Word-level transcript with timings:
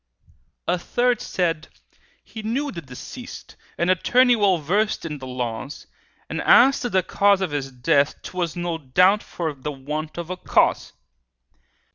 A 0.67 0.79
third 0.79 1.21
said, 1.21 1.67
"He 2.23 2.41
knew 2.41 2.71
the 2.71 2.81
deceased, 2.81 3.55
An 3.77 3.91
attorney 3.91 4.35
well 4.35 4.57
versed 4.57 5.05
in 5.05 5.19
the 5.19 5.27
laws, 5.27 5.85
And 6.27 6.41
as 6.41 6.79
to 6.79 6.89
the 6.89 7.03
cause 7.03 7.39
of 7.39 7.51
his 7.51 7.71
death, 7.71 8.19
'Twas 8.23 8.55
no 8.55 8.79
doubt 8.79 9.21
for 9.21 9.53
the 9.53 9.71
want 9.71 10.17
of 10.17 10.31
a 10.31 10.37
cause." 10.37 10.93